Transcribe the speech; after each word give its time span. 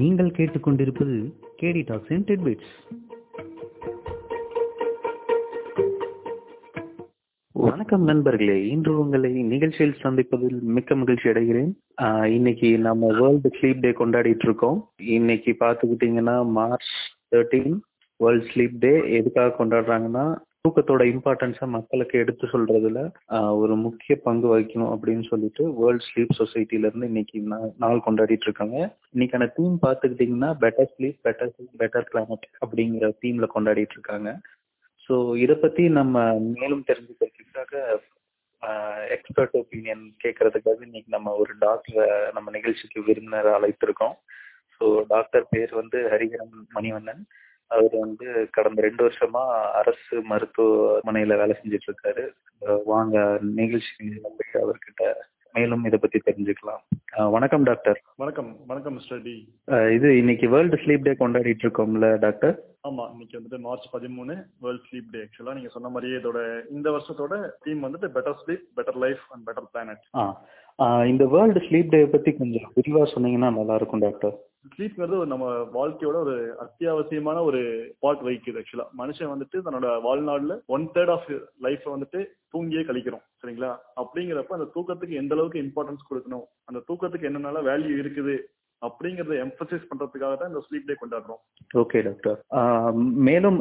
நீங்கள் 0.00 0.28
கேட்டுக்கொண்டிருப்பது 0.36 1.14
கேடி 1.62 1.82
டாக்ஸ் 1.86 2.10
இன் 2.14 2.24
டெட்பிட்ஸ் 2.28 2.74
வணக்கம் 7.52 8.04
நண்பர்களே. 8.10 8.56
இன்று 8.68 8.92
உங்களை 8.98 9.30
நிகழ்ச்சியில் 9.42 9.96
சந்திப்பதில் 10.02 10.60
மிக்க 10.76 10.96
மகிழ்ச்சி 10.96 11.28
அடைகிறேன். 11.28 11.72
இன்னைக்கு 12.26 12.78
நம்ம 12.86 13.10
வேர்ல்டு 13.20 13.50
ஸ்லீப் 13.58 13.80
டே 13.80 13.90
கொண்டாடிட்டு 13.90 14.46
இருக்கோம். 14.48 14.78
இன்னைக்கு 15.16 15.56
பார்த்துக்கிட்டிங்கன்னா 15.60 16.36
March 16.58 16.92
thirteen 17.34 17.76
world 18.16 18.48
sleep 18.54 18.78
day 18.84 18.94
எதுக்காக 19.18 19.54
கொண்டாடுறாங்கன்னா 19.58 20.26
தூக்கத்தோட 20.64 21.02
இம்பார்ட்டன்ஸை 21.12 21.66
மக்களுக்கு 21.74 22.16
எடுத்து 22.22 22.44
சொல்றதுல 22.52 22.98
ஒரு 23.62 23.74
முக்கிய 23.84 24.14
பங்கு 24.26 24.46
வகிக்கணும் 24.50 24.92
அப்படின்னு 24.94 25.24
சொல்லிட்டு 25.30 25.62
வேர்ல்ட் 25.78 26.04
ஸ்லீப் 26.08 26.36
சொசைட்டில 26.40 26.88
இருந்து 26.88 27.08
இன்னைக்கு 27.10 27.38
நாள் 27.84 28.04
கொண்டாடிட்டு 28.06 28.46
இருக்காங்க. 28.48 28.76
இன்னைக்கான 29.14 29.48
தீம் 29.56 29.76
பார்த்துக்கிட்டிங்கன்னா 29.86 30.50
better 30.64 30.90
sleep 30.92 31.18
better 31.26 31.52
sleep 31.54 31.80
better 31.82 32.08
climate 32.10 32.46
அப்படிங்கிற 32.64 33.10
தீம்ல 33.24 33.48
கொண்டாடிட்டு 33.56 33.96
இருக்காங்க. 33.98 34.30
ஸோ 35.06 35.14
இதை 35.44 35.56
பத்தி 35.64 35.84
நம்ம 36.00 36.16
மேலும் 36.54 36.86
தெரிஞ்சுக்கிறதுக்காக 36.90 37.74
எக்ஸ்பர்ட் 39.16 39.58
ஒப்பீனியன் 39.62 40.04
கேட்கறதுக்காக 40.24 40.80
இன்னைக்கு 40.88 41.10
நம்ம 41.16 41.32
ஒரு 41.42 41.54
டாக்டரை 41.66 42.06
நம்ம 42.36 42.50
நிகழ்ச்சிக்கு 42.58 43.00
விருந்தினர் 43.08 43.56
அழைத்திருக்கோம். 43.58 44.16
ஸோ 44.76 44.84
டாக்டர் 45.14 45.46
பேர் 45.54 45.72
வந்து 45.82 45.98
ஹரிஹரன் 46.12 46.56
மணிவண்ணன். 46.76 47.24
அவர் 47.74 47.94
வந்து 48.04 48.26
கடந்த 48.56 48.80
ரெண்டு 48.86 49.02
வருஷமா 49.06 49.42
அரசு 49.80 50.16
மருத்துவமனையில 50.30 51.36
வேலை 51.42 51.54
செஞ்சுட்டு 51.58 51.88
இருக்காரு 51.90 52.24
வாங்க 52.92 53.16
நிகழ்ச்சி 53.60 54.06
அவர்கிட்ட. 54.62 55.04
மேலும் 55.54 55.82
இதை 55.88 55.98
பத்தி 56.02 56.18
தெரிஞ்சுக்கலாம். 56.26 56.82
வணக்கம் 57.32 57.64
டாக்டர். 57.68 57.98
வணக்கம். 58.22 58.50
வணக்கம் 58.70 58.94
மிஸ்டர் 58.98 59.22
டி. 59.24 59.34
இது 59.96 60.08
இன்னைக்கு 60.20 60.46
வேர்ல்டு 60.54 60.76
ஸ்லீப் 60.82 61.04
டே 61.08 61.12
கொண்டாடிட்டு 61.22 61.64
இருக்கோம்ல 61.66 62.08
டாக்டர்? 62.24 62.54
ஆமா 62.88 63.04
இன்னைக்கு 63.12 63.36
வந்துட்டு 63.38 63.58
மார்ச் 63.66 63.88
பதிமூணு 63.96 64.34
வேர்ல்ட் 64.64 64.86
ஸ்லீப் 64.86 65.10
டே 65.14 65.20
ஆக்சுவலா 65.24 65.56
நீங்க 65.58 65.70
சொன்ன 65.74 65.90
மாதிரியே 65.94 66.20
இதோட 66.20 66.38
இந்த 66.76 66.88
வருஷத்தோட 66.94 67.34
தீம் 67.64 67.84
வந்துட்டு 67.86 68.10
better 68.16 68.38
sleep 68.42 68.64
better 68.78 68.98
life 69.04 69.26
and 69.34 69.44
better 69.48 69.68
planet 69.74 70.04
இந்த 71.12 71.26
வேர்ல்டு 71.34 71.62
ஸ்லீப் 71.66 71.92
டே 71.96 72.00
பத்தி 72.14 72.32
கொஞ்சம் 72.40 72.72
விரிவா 72.78 73.04
சொன்னீங்கன்னா 73.14 73.50
நல்லா 73.58 73.76
இருக்கும் 73.80 74.04
டாக்டர். 74.06 74.34
ஸ்லீப்ங்கிறது 74.64 75.16
ஒரு 75.16 75.30
நம்ம 75.30 75.46
வாழ்க்கையோட 75.72 76.16
ஒரு 76.24 76.34
அத்தியாவசியமான 76.64 77.38
ஒரு 77.48 77.60
பார்ட் 78.02 78.22
வகிக்குது 78.26 78.60
ஆக்சுவலா 78.60 78.86
மனுஷன் 79.00 79.32
வந்துட்டு 79.32 79.58
தன்னோட 79.64 79.88
வாழ்நாள்ல 80.04 80.54
ஒன் 80.68 80.84
தேர்ட் 80.94 81.12
ஆஃப் 81.14 81.28
லைஃப் 81.66 81.86
வந்துட்டு 81.92 82.20
தூங்கியே 82.54 82.82
கழிக்கிறோம் 82.88 83.24
சரிங்களா? 83.40 83.70
அப்படிங்கிறப்ப 83.96 84.58
அந்த 84.58 84.68
தூக்கத்துக்கு 84.74 85.20
எந்த 85.22 85.34
அளவுக்கு 85.36 85.62
இம்பார்ட்டன்ஸ் 85.64 86.08
கொடுக்கணும் 86.08 86.46
அந்த 86.68 86.82
தூக்கத்துக்கு 86.88 87.28
என்னென்ன 87.30 87.62
வேல்யூ 87.70 87.96
இருக்குது 88.02 88.36
அப்படிங்கறத 88.82 89.34
எம்பசைஸ் 89.42 89.88
பண்றதுக்காக 89.90 90.36
தான் 90.36 90.50
இந்த 90.50 90.62
ஸ்லீப் 90.64 90.88
டே 90.88 90.94
கொண்டாடுறோம். 90.94 91.40
ஓகே 91.74 91.98
டாக்டர் 92.06 92.38
மேலும் 93.26 93.58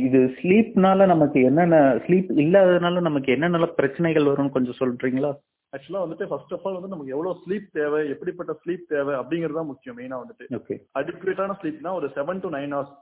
இது 0.00 0.20
ஸ்லீப்னால 0.36 1.06
நமக்கு 1.06 1.38
என்னென்ன 1.48 1.78
ஸ்லீப் 2.04 2.30
இல்லாததுனால 2.44 3.00
நமக்கு 3.08 3.32
என்னென்ன 3.36 3.70
பிரச்சனைகள் 3.80 4.30
வரும்னு 4.30 4.56
கொஞ்சம் 4.56 4.80
சொல்றீங்களா? 4.82 5.32
ஆக்சுவலா 5.72 6.02
வந்துட்டு 6.02 6.26
ஃபர்ஸ்ட் 6.26 6.52
ஆஃப் 6.52 6.64
ஆல் 6.64 6.74
வந்து 6.74 6.88
நமக்கு 6.88 7.12
எவ்வளவு 7.12 7.40
ஸ்லீப் 7.42 7.68
தேவை 7.72 8.00
எப்படிப்பட்ட 8.10 8.52
ஸ்லீப் 8.60 8.88
தேவை 8.88 9.14
அப்படிங்கிறது 9.16 9.64
முக்கியம் 9.66 9.98
மெயினா 9.98 10.18
வந்துட்டு. 10.22 10.46
அடிக்குவேட்டான 10.94 11.56
ஸ்லீப்னா 11.60 11.92
ஒரு 11.94 12.08
seven 12.16 12.40
to 12.40 12.50
nine 12.50 12.74
hours 12.76 12.96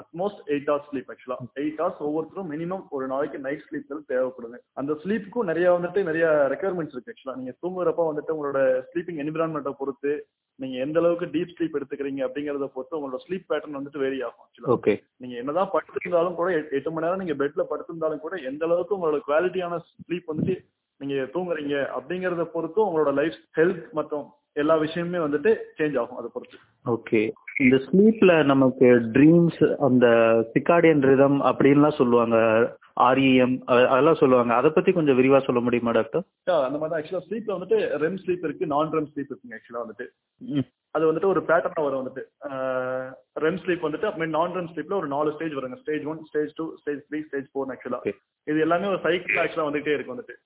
at most 0.00 0.40
eight 0.46 0.68
hours 0.68 0.88
sleep 0.90 1.08
actually 1.12 1.38
eight 1.56 1.80
hours 1.80 2.02
ஒவ்வொருத்தரும் 2.02 2.50
மினிமம் 2.52 2.84
ஒரு 2.90 3.06
நாளைக்கு 3.06 3.38
நைட் 3.38 3.64
ஸ்லீப் 3.64 3.88
தேவைப்படுது. 4.10 4.58
அந்த 4.74 4.92
ஸ்லீப்புக்கும் 5.02 5.44
நிறைய 5.44 5.68
வந்துட்டு 5.72 6.02
நிறைய 6.04 6.26
ரெக்குயர்மெண்ட்ஸ் 6.52 6.94
இருக்கு 6.94 7.12
ஆக்சுவலா 7.12 7.36
நீங்க 7.36 7.54
தூங்குறப்ப 7.62 8.06
வந்துட்டு 8.10 8.34
உங்களோட 8.34 8.60
ஸ்லீப்பிங் 8.88 9.20
என்விரான்மெண்ட்டை 9.24 9.74
பொறுத்து 9.76 10.12
நீங்க 10.58 10.76
எந்த 10.78 10.98
அளவுக்கு 10.98 11.26
டீப் 11.32 11.52
ஸ்லீப் 11.54 11.76
எடுத்துக்கிறீங்க 11.78 12.22
அப்படிங்கறத 12.26 12.68
பொறுத்து 12.70 12.98
உங்களோட 12.98 13.20
ஸ்லீப் 13.24 13.48
பேட்டர்ன் 13.48 13.78
வந்துட்டு 13.78 13.98
வேரி 13.98 14.20
ஆகும் 14.22 14.44
ஆக்சுவலா 14.44 14.72
நீங்க 15.16 15.36
என்னதான் 15.36 15.72
படுத்திருந்தாலும் 15.74 16.34
கூட 16.34 16.48
எட்டு- 16.54 16.72
எட்டு 16.72 16.90
மணி 16.90 17.06
நேரம் 17.06 17.22
நீங்க 17.24 17.36
பெட்ல 17.42 17.64
படுத்திருந்தாலும் 17.70 18.20
கூட 18.20 18.36
எந்த 18.46 18.64
அளவுக்கு 18.64 18.96
உங்களோட 18.98 19.20
குவாலிட்டியான 19.26 19.80
ஸ்லீப் 19.98 20.30
வந்துட்டு 20.32 20.56
நீங்க 21.00 21.22
தூங்குறீங்க 21.34 21.76
அப்படிங்கறத 21.98 22.44
பொறுத்து 22.44 22.80
உங்களோட 22.86 23.12
லைஃப் 23.20 23.38
ஹெல்த் 23.58 23.84
மற்றும் 23.98 24.26
எல்லா 24.60 24.74
விஷயமுமே 24.82 25.18
வந்துட்டு 25.24 25.50
சேஞ்ச் 25.78 25.98
ஆகும் 26.00 26.18
அதை 26.20 26.28
பொறுத்து. 26.34 26.58
ஓகே 26.92 27.20
இந்த 27.64 27.76
ஸ்லீப்ல 27.86 28.32
நமக்கு 28.44 28.86
ட்ரீம்ஸ் 29.14 29.60
அந்த 29.86 30.06
சிக்காடியன் 30.54 31.02
ரிதம் 31.10 31.38
அப்படின்லாம் 31.50 31.98
சொல்லுவாங்க. 31.98 32.36
ஆர்இஎம் 33.06 33.56
அதெல்லாம் 33.90 34.20
சொல்லுவாங்க. 34.20 34.52
அதை 34.54 34.70
பத்தி 34.70 34.90
கொஞ்சம் 34.92 35.18
விரிவா 35.18 35.40
சொல்ல 35.46 35.60
முடியுமா 35.66 35.90
டாக்டர் 35.96 36.24
அந்த 36.66 36.78
மாதிரி 36.82 36.96
ஆக்சுவலா 36.98 37.26
ஸ்லீப்ல 37.26 37.56
வந்துட்டு 37.56 37.78
ரெம் 38.04 38.18
ஸ்லீப் 38.22 38.46
இருக்கு 38.48 38.70
நான் 38.72 38.94
ரெம் 38.96 39.10
ஸ்லீப் 39.12 39.30
இருக்குங்க 39.32 39.58
ஆக்சுவலா 39.58 39.84
வந்துட்டு. 39.84 40.06
அது 40.96 41.12
வந்துட்டு 41.12 41.30
ஒரு 41.32 41.40
பேட்டர்னா 41.48 41.86
வரும் 41.86 42.02
வந்துட்டு. 42.02 42.22
ரெம் 43.44 43.60
ஸ்லீப் 43.64 43.86
வந்துட்டு 43.86 44.10
அப்புறம் 44.10 44.34
நான் 44.38 44.54
ரெம் 44.58 44.72
ஸ்லீப்ல 44.74 45.00
ஒரு 45.02 45.08
நாலு 45.14 45.32
ஸ்டேஜ் 45.36 45.56
வருங்க. 45.60 45.80
Stage 45.84 46.04
one 46.12 46.24
stage 46.30 46.52
two 46.54 46.66
stage 46.82 47.02
three 47.10 47.20
stage 47.28 47.48
four 47.54 47.72
actually. 47.74 48.00
இது 48.50 48.60
எல்லாமே 48.66 48.86
ஒரு 48.92 49.00
சைக்கிள் 49.06 49.42
ஆக்சுவலா 49.44 49.68
வந்துட்டே 49.70 49.94
இருக்கு 49.96 50.14
வந்துட்டு. 50.16 50.36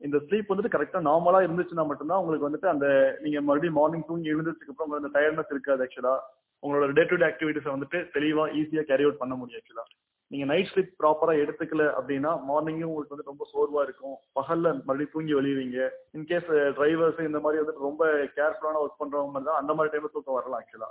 இந்த 0.00 0.16
ஸ்லீப் 0.24 0.50
வந்துட்டு 0.50 0.74
கரெக்டா 0.74 0.98
நார்மலா 1.06 1.38
இருந்துச்சுன்னா 1.44 1.84
மட்டும்தான் 1.86 2.20
உங்களுக்கு 2.20 2.48
வந்துட்டு 2.48 2.68
அந்த 2.68 2.86
நீங்க 3.22 3.38
மறுபடியும் 3.42 3.78
மார்னிங் 3.78 4.08
தூங்கி 4.08 4.32
எழுந்ததுக்கு 4.32 4.72
அப்புறம் 4.72 4.86
உங்களுக்கு 4.86 5.04
அந்த 5.04 5.14
டயர்னஸ் 5.16 5.54
இருக்காது 5.54 5.84
ஆக்சுவலா 5.86 6.16
உங்களோட 6.62 6.92
டே 6.92 7.04
டு 7.04 7.16
டே 7.16 7.26
ஆக்டிவிட்டிஸை 7.28 7.72
வந்துட்டு 7.72 7.98
தெளிவா 8.14 8.44
ஈஸியா 8.58 8.82
கேரி 8.88 9.06
அவுட் 9.06 9.22
பண்ண 9.22 9.34
முடியும் 9.36 9.60
ஆக்சுவலா 9.60 9.86
நீங்க 10.30 10.46
நைட் 10.48 10.70
ஸ்லீப் 10.70 10.90
ப்ராப்பரா 10.98 11.34
எடுத்துக்கல 11.42 11.84
அப்படின்னா 11.94 12.30
மார்னிங்கும் 12.48 12.88
உங்களுக்கு 12.88 13.14
வந்து 13.14 13.28
ரொம்ப 13.30 13.44
சோர்வா 13.52 13.82
இருக்கும். 13.86 14.16
பகல்ல 14.38 14.66
மறுபடியும் 14.78 15.12
தூங்கி 15.12 15.32
வெளியுவீங்க 15.38 15.78
இன்கேஸ் 16.16 16.48
டிரைவர்ஸ் 16.76 17.20
இந்த 17.28 17.40
மாதிரி 17.44 17.60
வந்துட்டு 17.62 17.86
ரொம்ப 17.86 18.02
கேர்ஃபுல்லான 18.36 18.82
ஒர்க் 18.82 19.00
பண்றவங்க 19.00 19.32
மாதிரி 19.32 19.48
தான் 19.50 19.60
அந்த 19.62 19.74
மாதிரி 19.76 19.92
டைம்ல 19.94 20.10
தூக்கம் 20.14 20.38
வரலாம் 20.38 20.60
ஆக்சுவலா 20.60 20.90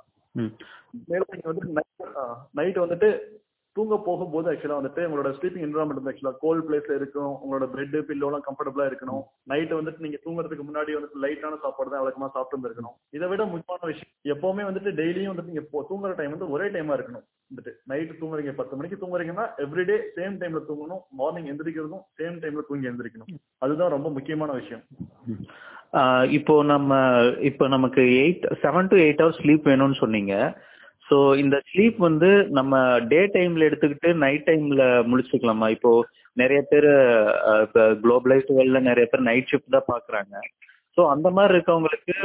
மேலும் 1.10 1.30
நீங்க 1.34 1.48
வந்துட்டு 1.52 1.76
நைட் 2.58 2.84
வந்துட்டு 2.84 3.10
தூங்க 3.78 3.96
போகும்போது 4.08 4.48
ஆக்சுவலா 4.52 4.80
வந்துட்டு 4.80 5.06
உங்களோட 5.08 5.30
ஸ்லீப்பிங் 5.38 5.66
என்வரான்மெண்ட் 5.68 6.00
வந்து 6.02 6.12
ஆக்சுவலாக 6.14 6.40
கோல்ட் 6.44 6.66
பிளேஸ்ல 6.68 6.98
இருக்கும் 7.00 7.34
உங்களோட 7.44 7.66
பெட் 7.76 7.96
பில்லோலாம் 8.10 8.46
கம்ஃபர்டபுளாக 8.48 8.90
இருக்கணும். 8.92 9.24
நைட் 9.52 9.74
வந்துட்டு 9.80 10.06
நீங்க 10.06 10.20
தூங்குறதுக்கு 10.26 10.68
முன்னாடி 10.70 10.98
வந்துட்டு 10.98 11.24
லைட்டான 11.26 11.60
சாப்பாடு 11.66 11.92
தான் 11.94 12.04
வழக்கமாக 12.04 12.32
சாப்பிட்டு 12.38 12.70
இருக்கணும் 12.70 12.96
இதை 13.18 13.28
விட 13.32 13.46
முக்கியமான 13.54 13.90
விஷயம் 13.92 14.14
எப்பவுமே 14.36 14.66
வந்துட்டு 14.70 14.94
டெய்லியும் 15.02 15.32
வந்துட்டு 15.34 15.54
நீங்க 15.54 15.66
தூங்குற 15.92 16.12
டைம் 16.20 16.34
வந்து 16.36 16.50
ஒரே 16.56 16.68
டைமாக 16.76 16.98
இருக்கணும். 17.00 17.26
வந்துட்டு 17.50 17.74
நைட்டு 17.92 18.20
தூங்குறீங்க 18.22 18.54
பத்து 18.60 18.78
மணிக்கு 18.78 19.02
தூங்குறீங்கன்னா 19.04 19.46
எவ்ரிடே 19.66 19.98
சேம் 20.18 20.36
டைம்ல 20.42 20.62
தூங்கணும். 20.70 21.02
மார்னிங் 21.22 21.50
எந்திரிக்கிறதும் 21.52 22.04
சேம் 22.22 22.38
டைம்ல 22.44 22.64
தூங்கி 22.70 22.92
எந்திரிக்கணும். 22.92 23.32
அதுதான் 23.66 23.94
ரொம்ப 23.96 24.10
முக்கியமான 24.18 24.52
விஷயம். 24.62 24.84
இப்போ 26.38 26.56
நம்ம 26.72 26.94
இப்போ 27.50 27.66
நமக்கு 27.74 28.02
eight 28.22 28.48
seven 28.64 28.90
to 28.92 28.98
eight 29.04 29.22
hours 29.24 29.40
sleep 29.44 29.70
வேணும்னு 29.72 29.98
சொன்னீங்க. 30.02 30.34
ஸோ 31.08 31.18
இந்த 31.42 31.56
ஸ்லீப் 31.70 31.98
வந்து 32.06 32.30
நம்ம 32.52 32.76
டே 33.12 33.20
டைம்ல 33.36 33.68
எடுத்துக்கிட்டு 33.68 34.10
நைட் 34.24 34.48
டைம்ல 34.50 34.86
முழிச்சுக்கலாமா 35.10 35.68
இப்போ 35.76 35.92
நிறைய 36.38 36.62
பேர் 36.72 36.90
இப்போ 37.66 37.84
குளோபலைஸ்ட் 38.04 38.56
வேர்ல்ட்ல 38.58 38.82
நிறைய 38.90 39.06
பேர் 39.12 39.28
நைட் 39.30 39.50
ஷிஃப்ட் 39.52 39.76
தான் 39.76 39.90
பார்க்குறாங்க 39.94 40.36
ஸோ 40.98 41.04
அந்த 41.14 41.28
மாதிரி 41.30 41.54
இருக்கவங்களுக்கு 41.56 42.16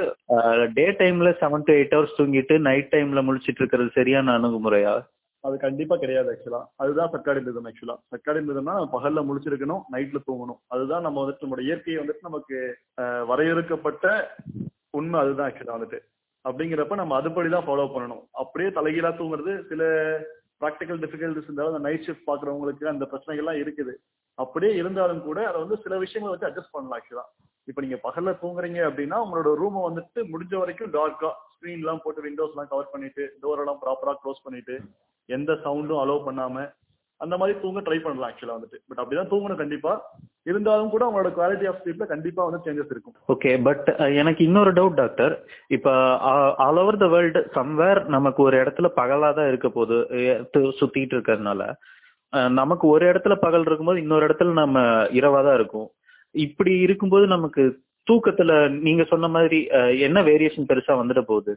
டே 0.76 0.86
டைம்ல 1.00 1.30
செவன் 1.40 1.66
டு 1.66 1.72
எயிட் 1.74 1.96
ஹவர்ஸ் 1.96 2.18
தூங்கிட்டு 2.18 2.54
நைட் 2.68 2.92
டைம்ல 2.92 3.22
முழிச்சிட்டு 3.26 3.60
இருக்கிறது 3.62 3.90
சரியான 3.96 4.34
அணுகுமுறையா? 4.38 4.94
அது 5.44 5.56
கண்டிப்பா 5.58 5.94
கிடையாது 5.96 6.30
ஆக்சுவலா 6.32 6.60
அதுதான் 6.82 7.10
சர்க்காடி 7.12 7.40
ரிதம் 7.46 7.68
ஆக்சுவலா 7.70 7.96
சர்க்காடி 8.12 8.40
ரிதம்னா 8.42 8.74
பகல்ல 8.94 9.22
முழிச்சிருக்கணும் 9.28 9.82
நைட்ல 9.94 10.18
தூங்கணும். 10.28 10.60
அதுதான் 10.74 11.04
நம்ம 11.06 11.20
வந்துட்டு 11.22 11.44
நம்மளோட 11.44 11.64
இயற்கையை 11.68 11.98
வந்துட்டு 12.00 12.28
நமக்கு 12.28 12.58
வரையறுக்கப்பட்ட 13.30 14.06
உண்மை 14.92 15.18
அதுதான் 15.22 15.48
ஆக்சுவலா 15.48 15.76
வந்துட்டு. 15.76 16.00
அப்படிங்கிறப்ப 16.44 16.96
நம்ம 17.00 17.16
அதுபடி 17.20 17.48
தான் 17.54 17.66
ஃபாலோ 17.66 17.84
பண்ணணும். 17.94 18.22
அப்படியே 18.42 18.70
தலைகீழா 18.78 19.10
தூங்குறது 19.20 19.52
சில 19.70 19.82
ப்ராக்டிக்கல் 20.62 21.00
டிஃபிகல்டிஸ் 21.04 21.46
இருந்தாலும் 21.48 21.74
அந்த 21.74 21.84
நைட் 21.86 22.06
ஷிஃப்ட் 22.06 22.28
பாக்குறவங்களுக்கு 22.30 22.84
அந்த 22.92 23.04
பிரச்சனைகள்லாம் 23.12 23.60
இருக்குது. 23.62 23.94
அப்படியே 24.38 24.72
இருந்தாலும் 24.80 25.22
கூட 25.28 25.38
அதை 25.48 25.58
வந்து 25.62 25.76
சில 25.84 25.94
விஷயங்களை 26.04 26.32
வச்சு 26.32 26.48
அட்ஜஸ்ட் 26.48 26.74
பண்ணலாம் 26.74 26.98
ஆக்சுவலா 26.98 27.24
இப்போ 27.68 27.80
நீங்க 27.84 27.98
பகல்ல 28.06 28.30
தூங்குறீங்க 28.42 28.78
அப்படின்னா 28.88 29.16
உங்களோட 29.24 29.50
ரூமை 29.62 29.80
வந்துட்டு 29.88 30.20
முடிஞ்ச 30.32 30.54
வரைக்கும் 30.60 30.92
டார்க்கா 30.96 31.30
ஸ்க்ரீன் 31.52 31.82
எல்லாம் 31.82 32.02
போட்டு 32.04 32.24
விண்டோஸ் 32.26 32.54
எல்லாம் 32.54 32.70
கவர் 32.72 32.92
பண்ணிட்டு 32.94 33.24
டோர் 33.42 33.62
எல்லாம் 33.64 33.80
ப்ராப்பரா 33.82 34.14
க்ளோஸ் 34.22 34.44
பண்ணிட்டு 34.46 34.76
எந்த 35.28 35.52
சவுண்டும் 35.66 36.02
அலோவ் 36.04 36.26
பண்ணாம 36.28 36.64
அந்த 37.24 37.34
மாதிரி 37.40 37.54
தூங்க 37.62 37.80
ட்ரை 37.86 37.98
பண்ணலாம் 38.04 38.28
ஆக்சுவலா 38.28 38.56
வந்துட்டு. 38.56 38.78
பட் 38.88 39.00
அப்படிதான் 39.02 39.30
தூங்கணும் 39.32 39.60
கண்டிப்பா. 39.62 39.92
இருந்தாலும் 40.50 40.92
கூட 40.94 41.02
உங்களோட 41.08 41.30
குவாலிட்டி 41.36 41.66
ஆஃப் 41.70 41.80
ஸ்லீப்ல 41.82 42.06
கண்டிப்பா 42.12 42.46
வந்து 42.46 42.64
சேஞ்சஸ் 42.64 42.92
இருக்கும். 42.94 43.14
ஓகே 43.34 43.50
பட் 43.66 43.88
எனக்கு 44.22 44.42
இன்னொரு 44.48 44.70
டவுட் 44.78 44.98
டாக்டர் 45.02 45.34
இப்போ 45.76 45.92
all 46.66 46.80
over 46.82 47.02
the 47.04 47.08
world 47.14 47.42
somewhere 47.58 48.00
நமக்கு 48.16 48.42
ஒரு 48.48 48.56
இடத்துல 48.62 48.90
பகலாக 49.00 49.36
தான் 49.38 49.50
இருக்க 49.52 49.70
போகுது. 49.76 49.98
சுத்திட்டு 50.80 51.16
இருக்கிறதுனால. 51.16 51.62
நமக்கு 52.60 52.84
ஒரு 52.94 53.04
இடத்துல 53.12 53.34
பகல் 53.46 53.66
இருக்கும்போது 53.68 54.02
இன்னொரு 54.04 54.26
இடத்துல 54.28 54.52
நம்ம 54.62 54.80
இரவா 55.20 55.40
தான் 55.48 55.58
இருக்கும். 55.60 55.88
இப்படி 56.34 56.74
இருக்கும்போது 56.86 57.26
நமக்கு 57.36 57.62
தூக்கத்துல 58.06 58.52
நீங்க 58.86 59.02
சொன்ன 59.10 59.26
மாதிரி 59.34 59.58
என்ன 60.06 60.18
வேரியேஷன் 60.28 60.68
பெருசா 60.70 60.94
வந்துட 61.00 61.20
போகுது? 61.30 61.52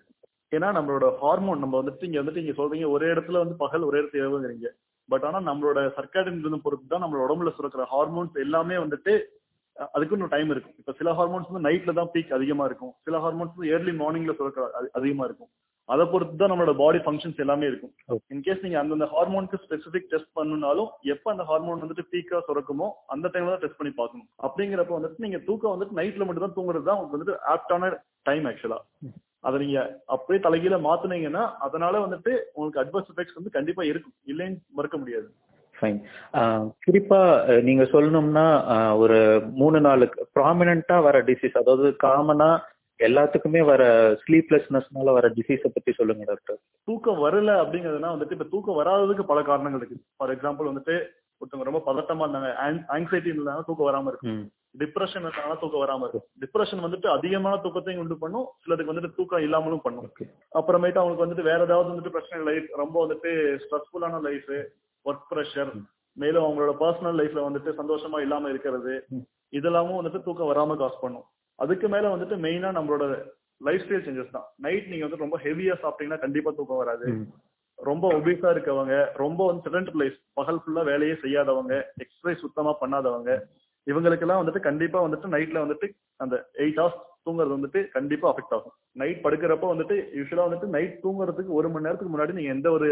ஏன்னா 0.56 0.68
நம்மளோட 0.78 1.06
ஹார்மோன் 1.22 1.64
நம்ம 1.64 1.76
வந்துட்டு 1.82 2.08
இங்க 2.08 2.20
வந்துட்டு 2.22 2.42
நீங்க 2.42 2.56
சொல்றீங்க 2.60 2.88
ஒரே 2.96 3.08
இடத்துல 3.14 3.40
வந்து 3.44 3.56
பகல் 3.64 3.88
ஒரே 3.90 4.00
இடத்துல 4.02 4.22
இரவுங்கிறீங்க. 4.24 4.70
பட் 5.10 5.26
ஆனா 5.28 5.40
நம்மளோட 5.48 5.80
சர்க்காடின் 5.98 6.38
பொறுத்து 6.64 6.88
தான் 6.88 7.04
நம்மளோட 7.04 7.26
உடம்புல 7.28 7.52
சுரக்கிற 7.58 7.86
ஹார்மோன்ஸ் 7.92 8.38
எல்லாமே 8.42 8.78
வந்துட்டு 8.80 9.14
அஹ், 9.78 9.90
அதுக்கு 9.96 10.16
இன்னும் 10.16 10.32
டைம் 10.32 10.52
இருக்கும். 10.52 10.76
இப்ப 10.80 10.92
சில 10.94 11.10
ஹார்மோன்ஸ் 11.14 11.48
வந்து 11.48 11.66
நைட்ல 11.66 11.94
தான் 11.96 12.12
பீக் 12.12 12.30
அதிகமா 12.32 12.66
இருக்கும். 12.66 12.92
சில 13.06 13.16
ஹார்மோன்ஸ் 13.20 13.56
வந்து 13.56 13.72
ஏர்லி 13.74 13.94
மார்னிங்ல 13.98 14.34
சுரக்கிற 14.38 14.66
அது- 14.78 14.92
அதிகமா 14.96 15.24
இருக்கும். 15.26 15.50
அதை 15.90 16.04
பொறுத்து 16.06 16.36
தான் 16.36 16.52
நம்மளோட 16.52 16.74
பாடி 16.78 17.00
ஃபங்க்ஷன்ஸ் 17.00 17.42
எல்லாமே 17.44 17.66
இருக்கும். 17.68 17.92
இன்கேஸ் 18.34 18.64
நீங்க 18.64 18.78
அந்தந்த 18.80 19.08
ஹார்மோனுக்கு 19.12 19.58
ஸ்பெசிபிக் 19.64 20.08
டெஸ்ட் 20.12 20.32
பண்ணணும்னாலும் 20.38 20.88
எப்ப 21.12 21.32
அந்த 21.32 21.44
ஹார்மோன் 21.46 21.84
வந்துட்டு 21.84 22.06
பீக்கா 22.12 22.40
சுரக்குமோ 22.48 22.88
அந்த 23.10 23.32
டைம்ல 23.34 23.52
தான் 23.52 23.64
டெஸ்ட் 23.64 23.80
பண்ணி 23.80 23.94
பார்க்கணும். 23.94 24.28
அப்படிங்கிறப்ப 24.46 24.96
வந்துட்டு 24.98 25.26
நீங்க 25.26 25.40
தூக்கம் 25.46 25.74
வந்துட்டு 25.74 26.00
நைட்ல 26.00 26.26
மட்டும் 26.26 26.46
தான் 26.46 26.58
தூங்குறது 26.58 26.90
தான் 26.90 26.98
உங்களுக்கு 26.98 27.18
வந்துட்டு 27.18 27.38
ஆப்டான 27.54 27.92
டைம் 28.26 28.48
ஆக்சுவலா 28.52 28.80
அதை 29.46 29.58
நீங்க 29.64 29.80
அப்படியே 30.08 30.42
தலைகீழ 30.44 30.78
மாத்துனீங்கன்னா 30.86 31.44
அதனால 31.66 32.00
வந்துட்டு 32.06 32.32
உங்களுக்கு 32.54 32.82
அட்வர்ஸ் 32.84 33.10
எஃபெக்ட்ஸ் 33.12 33.38
வந்து 33.40 33.56
கண்டிப்பா 33.58 33.84
இருக்கும். 33.84 34.16
இல்லைன்னு 34.28 34.58
மறுக்க 34.78 34.98
முடியாது. 34.98 35.28
ஃபைன் 35.76 35.98
குறிப்பா 36.86 37.20
நீங்க 37.62 37.84
சொல்லணும்னா 37.94 38.46
ஒரு 38.96 39.18
மூணு 39.56 39.78
நாலு 39.80 40.06
ப்ராமினண்டா 40.36 40.98
வர 41.08 41.18
டிசீஸ் 41.30 41.60
அதாவது 41.62 41.88
காமனா 42.06 42.50
எல்லாத்துக்குமே 43.00 43.62
வர 43.70 43.84
ஸ்லீப்லெஸ்னஸ்னால 44.22 45.14
வர 45.18 45.28
டிசீஸை 45.38 45.70
பத்தி 45.70 45.92
சொல்லுங்க 45.92 46.26
டாக்டர் 46.30 46.60
தூக்கம் 46.88 47.20
வரல 47.26 47.52
அப்படிங்கிறதுனா 47.64 48.12
வந்துட்டு 48.14 48.38
இப்ப 48.38 48.48
தூக்கம் 48.54 48.80
வராததுக்கு 48.82 49.26
பல 49.32 49.42
காரணங்கள் 49.42 49.82
இருக்கு. 49.82 49.98
ஃபார் 50.18 50.34
எக்ஸாம்பிள் 50.36 50.70
வந்துட்டு 50.72 50.96
ஒருத்தவங்க 51.42 51.70
ரொம்ப 51.70 51.82
பதட்டமா 51.88 52.26
இருந்தாங்க 52.26 52.52
ஆங்ஸைட்டி 52.96 53.30
இருந்தாங்க 53.34 53.64
தூக்கம் 53.68 53.90
வராம 53.90 54.12
இருக்கும் 54.12 54.40
டிப்ரெஷன் 54.82 55.26
இருந்தாலும் 55.26 55.60
தூக்கம் 55.62 55.84
வராம 55.84 56.06
இருக்கும். 56.06 56.26
டிப்ரெஷன் 56.44 56.84
வந்துட்டு 56.86 57.08
அதிகமான 57.18 57.56
தூக்கத்தையும் 57.64 58.02
உண்டு 58.04 58.16
பண்ணும். 58.24 58.48
சிலருக்கு 58.64 58.92
வந்துட்டு 58.92 59.18
தூக்கம் 59.20 59.46
இல்லாமலும் 59.48 59.84
பண்ணும். 59.86 60.08
அப்புறமேட்டு 60.60 61.02
அவங்களுக்கு 61.02 61.26
வந்துட்டு 61.26 61.48
வேற 61.50 61.60
ஏதாவது 61.70 61.92
வந்துட்டு 61.92 62.16
பிரச்சனை 62.16 62.42
லைஃப் 62.50 62.68
ரொம்ப 62.82 62.96
வந்துட்டு 63.06 63.32
ஸ்ட்ரெஸ்ஃபுல்லான 63.64 64.20
லைஃப் 64.28 64.52
ஒர்க் 65.06 65.30
ப்ரெஷர் 65.32 65.72
மேலும் 66.18 66.46
அவங்களோட 66.46 66.74
பர்சனல் 66.82 67.18
லைஃப்ல 67.22 67.42
வந்துட்டு 67.48 67.72
சந்தோஷமா 67.80 68.20
இல்லாம 68.26 68.50
இருக்கிறது. 68.54 68.94
இதெல்லாமும் 69.58 70.00
வந்துட்டு 70.00 70.26
தூக்கம் 70.28 70.52
வராம 70.52 70.78
காஸ் 70.84 71.02
பண்ணும். 71.02 71.26
அதுக்கு 71.60 71.88
மேல 71.96 72.06
வந்துட்டு 72.14 72.36
மெயினா 72.46 72.70
நம்மளோட 72.78 73.04
லைஃப் 73.68 73.84
ஸ்டைல் 73.86 74.06
சேஞ்சஸ் 74.06 74.36
தான். 74.38 74.48
நைட் 74.66 74.88
நீங்க 74.92 75.04
வந்து 75.08 75.24
ரொம்ப 75.24 75.38
ஹெவியா 75.44 75.76
சாப்பிட்டீங்கன்னா 75.84 76.24
கண்டிப்பா 76.24 76.52
தூக்கம் 76.58 76.82
வராது. 76.84 77.08
ரொம்ப 77.80 78.06
ஒபீஸா 78.18 78.50
இருக்கவங்க 78.56 78.96
ரொம்ப 79.22 79.42
வந்து 79.48 79.64
செடன்ட் 79.68 79.92
லைஃப் 80.02 80.18
பகல் 80.40 80.60
ஃபுல்லா 80.64 80.84
வேலையே 80.90 81.16
செய்யாதவங்க 81.24 81.74
எக்ஸசைஸ் 82.04 82.44
சுத்தமா 82.44 82.72
பண்ணாதவங்க 82.82 83.32
இவங்களுக்கெல்லாம் 83.92 84.42
வந்துட்டு 84.42 84.62
கண்டிப்பா 84.70 85.00
வந்துட்டு 85.06 85.32
நைட்ல 85.36 85.64
வந்துட்டு 85.66 85.88
அந்த 86.24 86.36
எயிட் 86.64 86.80
ஹவர்ஸ் 86.82 87.02
தூங்குறது 87.26 87.56
வந்துட்டு 87.58 87.80
கண்டிப்பா 87.90 88.28
அஃபெக்ட் 88.32 88.56
ஆகும். 88.58 88.74
நைட் 89.02 89.22
படுக்கிறப்ப 89.24 89.70
வந்துட்டு 89.74 89.96
யூஸ்வலா 90.20 90.48
வந்துட்டு 90.48 90.68
நைட் 90.76 90.98
தூங்குறதுக்கு 91.04 91.54
ஒரு 91.60 91.70
மணி 91.70 91.86
நேரத்துக்கு 91.86 92.14
முன்னாடி 92.16 92.34
நீங்க 92.40 92.52
எந்த 92.52 92.72
ஒரு 92.72 92.90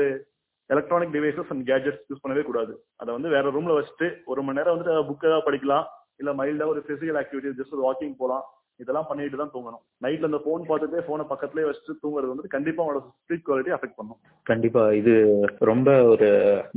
electronic 0.69 1.13
devices 1.15 1.51
and 1.53 1.65
gadgets 1.69 2.03
use 2.09 2.23
பண்ணவே 2.23 2.43
கூடாது. 2.43 2.73
அதை 2.95 3.09
வந்து 3.13 3.29
வேற 3.29 3.51
ரூம்ல 3.51 3.73
வச்சுட்டு 3.79 4.07
ஒரு 4.25 4.43
மணி 4.43 4.57
நேரம் 4.57 4.75
வந்துட்டு 4.75 5.07
புக் 5.09 5.27
ஏதாவது 5.29 5.47
படிக்கலாம் 5.49 5.85
இல்ல 6.21 6.31
மைல்டா 6.39 6.67
ஒரு 6.67 6.81
பிசிக்கல் 6.87 7.19
ஆக்டிவிட்டி 7.21 7.51
ஜஸ்ட் 7.59 7.75
ஒரு 7.77 7.85
வாக்கிங் 7.87 8.15
போலாம். 8.17 8.45
இதெல்லாம் 8.81 9.07
பண்ணிட்டு 9.09 9.39
தான் 9.39 9.51
தூங்கணும். 9.53 9.83
நைட்ல 10.03 10.29
அந்த 10.29 10.39
போன் 10.45 10.67
பார்த்துட்டே 10.69 11.01
போனை 11.09 11.25
பக்கத்துலயே 11.31 11.67
வச்சுட்டு 11.67 12.01
தூங்குறது 12.03 12.31
வந்துட்டு 12.31 12.55
கண்டிப்பா 12.55 12.81
அவங்களோட 12.83 13.03
ஸ்லீப் 13.25 13.45
குவாலிட்டி 13.47 13.75
அஃபெக்ட் 13.75 13.99
பண்ணும். 13.99 14.19
கண்டிப்பா. 14.51 14.83
இது 15.01 15.13
ரொம்ப 15.71 15.89
ஒரு 16.13 16.29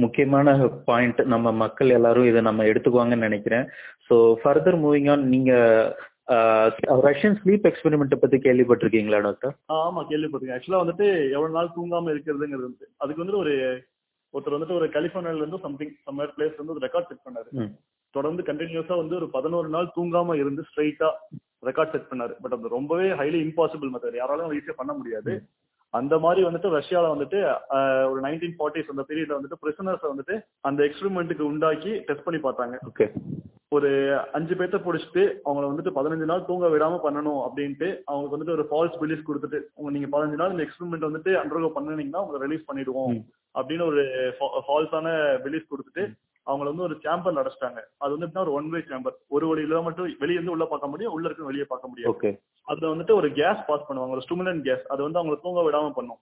முக்கியமான 0.05 0.57
பாயிண்ட் 0.91 1.23
நம்ம 1.35 1.53
மக்கள் 1.65 1.97
எல்லாரும் 1.99 2.29
இதை 2.33 2.43
நம்ம 2.49 2.67
எடுத்துக்குவாங்கன்னு 2.73 3.29
நினைக்கிறேன். 3.29 3.67
ஸோ 4.09 4.17
ஃபர்தர் 4.43 4.79
மூவிங் 4.85 5.11
ஆன் 5.15 5.25
நீங்க 5.35 5.53
ரஷ்யன் 7.09 7.37
ஸ்லீப் 7.41 7.67
எக்ஸ்பெரிமெண்ட் 7.71 8.23
பத்தி 8.23 8.39
கேள்விப்பட்டிருக்கீங்களா 8.47 9.21
டாக்டர் 9.27 9.55
ஆமா 9.81 10.01
கேள்விப்பட்டிருக்கேன். 10.13 10.59
ஆக்சுவலா 10.59 10.83
வந்துட்டு 10.83 11.07
எவ்வளவு 11.35 11.57
நாள் 11.59 11.75
தூங்காம 11.77 12.11
இருக்கிறதுங்கிறது 12.15 12.69
வந்து 12.69 12.87
அதுக்கு 13.03 13.23
வந்துட்டு 13.23 13.43
ஒரு 13.45 13.55
ஒருத்தர் 14.35 14.57
வந்துட்டு 14.57 14.79
ஒரு 14.79 14.87
கலிபோர்னியால 14.95 15.43
இருந்து 15.43 15.65
சம்திங் 15.67 15.93
சம்மர் 16.07 16.33
பிளேஸ் 16.37 16.59
வந்து 16.61 16.75
ஒரு 16.75 16.85
ரெக்கார்ட் 16.87 17.11
செட் 17.11 17.27
பண்ணாரு. 17.27 17.51
தொடர்ந்து 18.17 18.49
கண்டினியூஸா 18.49 18.97
வந்து 19.03 19.15
ஒரு 19.21 19.29
பதினோரு 19.37 19.69
நாள் 19.75 19.93
தூங்காம 19.99 20.39
இருந்து 20.43 20.65
ஸ்ட்ரைட்டா 20.71 21.11
ரெக்கார்ட் 21.69 21.95
செட் 21.95 22.11
பண்ணாரு. 22.11 22.35
பட் 22.43 22.55
அது 22.57 22.77
ரொம்பவே 22.79 23.07
ஹைலி 23.21 23.39
இம்பாசிபிள் 23.47 23.93
மெத்தட் 23.95 24.21
யாராலும் 24.23 24.53
ஈஸியா 24.59 24.75
பண்ண 24.81 24.93
முடியாது. 25.01 25.35
அந்த 25.95 26.15
மாதிரி 26.25 26.41
வந்துட்டு 26.47 26.69
ரஷ்யால 26.77 27.11
வந்துட்டு 27.15 27.39
ஒரு 28.11 28.21
நைன்டீன் 28.27 28.57
ஃபார்ட்டிஸ் 28.59 28.93
அந்த 28.93 29.03
பீரியட்ல 29.09 29.37
வந்துட்டு 29.39 29.63
பிரிசனர்ஸ் 29.65 30.07
வந்துட்டு 30.13 30.35
அந்த 30.69 30.81
எக்ஸ்பெரிமெண்ட்டுக்கு 30.89 31.45
உண்டாக்கி 31.53 31.93
டெஸ்ட் 32.09 32.27
பண்ணி 32.27 32.41
பார்த்தாங்க. 32.47 32.77
ஓகே. 32.91 33.07
ஒரு 33.77 33.91
அஞ்சு 34.37 34.55
பேர்த்த 34.59 34.79
பிடிச்சிட்டு 34.83 35.23
அவங்கள 35.47 35.65
வந்துட்டு 35.71 35.97
பதினஞ்சு 35.97 36.27
நாள் 36.31 36.45
தூங்க 36.49 36.67
விடாம 36.73 36.99
பண்ணணும் 37.07 37.41
அப்படின்ட்டு 37.47 37.89
அவங்களுக்கு 38.09 38.37
வந்துட்டு 38.37 38.57
ஒரு 38.57 38.67
ஃபால்ஸ் 38.71 38.99
பிலீஃப் 39.01 39.27
கொடுத்துட்டு 39.29 39.59
உங்க 39.79 39.91
நீங்க 39.97 40.09
பதினஞ்சு 40.13 40.41
நாள் 40.41 40.55
இந்த 40.55 40.65
எக்ஸ்பெரிமெண்ட் 40.67 41.07
வந்துட்டு 41.09 41.33
அண்டர்கோ 41.41 41.71
பண்ணுனீங்கன்னா 41.79 42.23
உங்களை 42.25 42.41
ரிலீஸ் 42.45 42.69
பண்ணிடுவோம். 42.71 43.17
அப்படின்னு 43.59 43.85
ஒரு 43.91 44.03
ஃபால்ஸான 44.69 45.09
பிலீஃப் 45.47 45.71
கொடுத்துட்டு 45.73 46.05
அவங்கள 46.51 46.67
வந்து 46.73 46.87
ஒரு 46.89 46.97
சேம்பர் 47.05 47.41
அடைச்சிட்டாங்க. 47.43 47.81
அது 48.03 48.13
வந்து 48.17 48.45
ஒரு 48.45 48.53
ஒன் 48.59 48.69
வே 48.75 48.81
சேம்பர் 48.91 49.17
ஒரு 49.37 49.47
வழியில 49.51 49.81
மட்டும் 49.87 50.11
வெளிய 50.23 50.39
இருந்து 50.39 50.55
உள்ள 50.57 50.67
பார்க்க 50.73 50.93
முடியும் 50.93 51.15
உள்ள 51.17 51.27
இருக்கு 51.29 51.51
வெளியே 51.51 51.67
பார்க்க 51.73 51.91
முடியும் 51.93 52.13
அதுல 52.69 52.91
வந்துட்டு 52.93 53.17
ஒரு 53.19 53.29
கேஸ் 53.41 53.67
பாஸ் 53.67 53.85
பண்ணுவாங்க. 53.89 54.15
ஒரு 54.17 54.23
ஸ்டிமுலன் 54.25 54.63
கேஸ் 54.69 54.87
அது 54.93 55.01
வந்து 55.07 55.19
அவங்களை 55.21 55.37
தூங்க 55.43 55.61
விடாம 55.67 55.91
பண்ணும். 55.99 56.21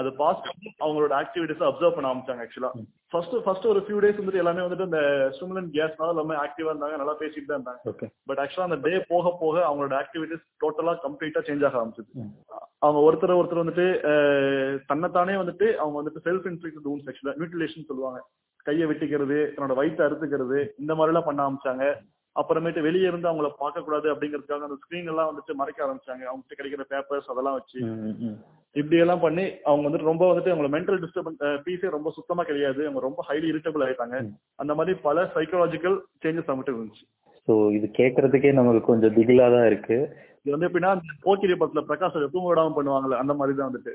அது 0.00 0.08
பாஸ் 0.22 0.42
பண்ணி 0.46 0.68
அவங்களோட 0.84 1.12
ஆக்டிவிட்டிஸ் 1.22 1.64
அப்சர்வ் 1.68 1.96
பண்ண 1.96 2.10
ஆரம்பிச்சாங்க 2.10 2.44
ஆக்சுவலா. 2.44 2.70
ஃபர்ஸ்ட் 3.12 3.36
ஃபர்ஸ்ட் 3.44 3.68
ஒரு 3.70 3.80
ஃபியூ 3.86 3.98
டேஸ் 4.02 4.18
வந்துட்டு 4.20 4.42
எல்லாமே 4.42 4.64
வந்துட்டு 4.64 4.88
இந்த 4.88 5.00
ஸ்டிமுலன் 5.36 5.70
கேஸ்னால 5.76 6.14
எல்லாமே 6.14 6.36
ஆக்டிவா 6.44 6.70
இருந்தாங்க 6.72 6.98
நல்லா 7.02 7.14
பேசிட்டு 7.22 7.48
தான் 7.50 7.58
இருந்தாங்க. 7.58 8.10
பட் 8.28 8.40
ஆக்சுவலா 8.42 8.68
அந்த 8.68 8.78
டே 8.86 8.92
போக 9.12 9.32
போக 9.42 9.56
அவங்களோட 9.68 9.96
ஆக்டிவிட்டிஸ் 10.02 10.44
டோட்டலா 10.64 10.94
கம்ப்ளீட்டா 11.06 11.42
சேஞ்ச் 11.48 11.66
ஆக 11.68 11.80
ஆரம்பிச்சது. 11.80 12.10
அவங்க 12.84 13.00
ஒருத்தர் 13.08 13.38
ஒருத்தர் 13.40 13.62
வந்துட்டு 13.62 13.88
தன்னைத்தானே 14.92 15.34
வந்துட்டு 15.42 15.66
அவங்க 15.82 15.96
வந்துட்டு 16.00 16.24
செல்ஃப் 16.28 16.48
இன்ஃபிளிக்ட் 16.52 16.88
ஊன்ஸ் 16.92 17.08
ஆக்சுவலா 17.10 17.36
மியூட்டிலேஷன் 17.40 17.88
சொல்லுவாங்க. 17.90 18.20
கையை 18.68 18.86
வெட்டிக்கிறது 18.90 19.38
தன்னோட 19.54 19.74
வயிற்றை 19.80 20.02
அறுத்துக்கிறது 20.06 20.58
இந்த 20.82 20.92
மாதிரி 20.94 21.12
எல்லாம் 21.12 21.28
பண்ண 21.28 21.40
ஆரம்பிச்சாங்க. 21.44 21.84
அப்புறமேட்டு 22.36 22.80
வெளியே 22.86 23.06
இருந்து 23.08 23.28
அவங்கள 23.30 23.48
பார்க்க 23.62 23.84
கூடாது 23.86 24.06
அப்படிங்கிறதுக்காக 24.12 24.66
அந்த 24.68 24.76
ஸ்கிரீன் 24.82 25.10
எல்லாம் 25.12 25.30
வந்துட்டு 25.30 25.54
மறைக்க 25.60 25.80
ஆரம்பிச்சாங்க. 25.86 26.24
அவங்க 26.30 26.56
கிடைக்கிற 26.58 26.84
பேப்பர்ஸ் 26.92 27.30
அதெல்லாம் 27.32 27.56
வச்சு. 27.58 27.78
இப்படி 28.80 28.98
எல்லாம் 29.04 29.24
பண்ணி 29.24 29.44
அவங்க 29.68 29.84
வந்துட்டு 29.86 30.10
ரொம்ப 30.10 30.24
வந்துட்டு 30.28 30.52
அவங்கள 30.52 30.68
மென்டல் 30.74 31.00
டிஸ்டர்பன்ஸ் 31.02 31.42
பீஸே 31.64 31.88
ரொம்ப 31.96 32.10
சுத்தமா 32.18 32.42
கிடையாது. 32.50 32.82
அவங்க 32.88 33.02
ரொம்ப 33.08 33.24
ஹைலி 33.28 33.46
இரிட்டபிள் 33.52 33.84
ஆயிட்டாங்க. 33.86 34.18
அந்த 34.62 34.74
மாதிரி 34.78 34.94
பல 35.08 35.24
சைக்காலஜிக்கல் 35.34 35.98
சேஞ்சஸ் 36.24 36.50
அவங்ககிட்ட 36.50 36.74
இருந்துச்சு. 36.76 37.04
ஸோ 37.48 37.54
இது 37.76 37.86
கேட்கறதுக்கே 38.00 38.52
நமக்கு 38.60 38.82
கொஞ்சம் 38.90 39.14
திகிலா 39.18 39.48
தான் 39.56 39.68
இருக்கு. 39.70 39.98
இது 40.46 40.52
வந்து 40.54 40.66
எப்படின்னா 40.68 40.92
இந்த 40.96 41.12
போக்கிரி 41.24 41.54
படத்துல 41.58 41.82
பிரகாஷ் 41.88 42.16
தூங்க 42.32 42.46
விடாம 42.50 42.72
பண்ணுவாங்கல்ல 42.76 43.18
அந்த 43.22 43.32
மாதிரி 43.38 43.52
தான் 43.58 43.68
வந்துட்டு. 43.68 43.92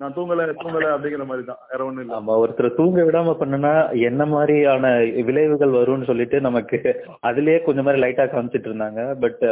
நான் 0.00 0.14
தூங்கல 0.16 0.44
தூங்கல 0.60 0.86
அப்படிங்கிற 0.94 1.24
மாதிரி 1.30 1.42
தான் 1.48 1.60
வேற 1.72 1.80
ஒண்ணும் 1.86 2.02
இல்ல. 2.04 2.14
ஆமா 2.18 2.34
ஒருத்தர் 2.42 2.76
தூங்க 2.78 3.04
விடாம 3.08 3.34
பண்ணுனா 3.40 3.72
என்ன 4.08 4.24
மாதிரியான 4.32 4.92
விளைவுகள் 5.28 5.76
வரும்னு 5.78 6.08
சொல்லிட்டு 6.10 6.40
நமக்கு 6.48 6.78
அதுலயே 7.30 7.58
கொஞ்சம் 7.66 7.86
மாதிரி 7.88 8.02
லைட்டா 8.04 8.26
காமிச்சிட்டு 8.34 8.70
இருந்தாங்க. 8.70 9.02
பட் 9.24 9.44